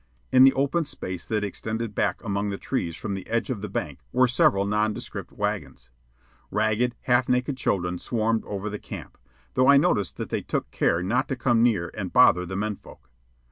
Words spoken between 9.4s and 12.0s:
though I noticed that they took care not to come near